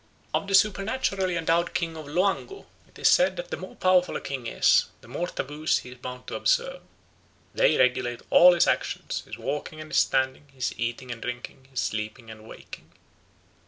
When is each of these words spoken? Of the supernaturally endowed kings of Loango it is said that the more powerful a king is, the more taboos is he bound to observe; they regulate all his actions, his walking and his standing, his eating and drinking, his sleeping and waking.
Of 0.33 0.47
the 0.47 0.55
supernaturally 0.55 1.35
endowed 1.37 1.75
kings 1.75 1.95
of 1.95 2.07
Loango 2.07 2.65
it 2.87 2.97
is 2.97 3.07
said 3.07 3.35
that 3.35 3.51
the 3.51 3.55
more 3.57 3.75
powerful 3.75 4.15
a 4.15 4.19
king 4.19 4.47
is, 4.47 4.85
the 5.01 5.07
more 5.07 5.27
taboos 5.27 5.73
is 5.73 5.77
he 5.77 5.93
bound 5.93 6.25
to 6.25 6.35
observe; 6.35 6.81
they 7.53 7.77
regulate 7.77 8.21
all 8.31 8.55
his 8.55 8.65
actions, 8.65 9.21
his 9.25 9.37
walking 9.37 9.79
and 9.79 9.91
his 9.91 9.99
standing, 9.99 10.47
his 10.51 10.73
eating 10.75 11.11
and 11.11 11.21
drinking, 11.21 11.67
his 11.69 11.81
sleeping 11.81 12.31
and 12.31 12.47
waking. 12.47 12.89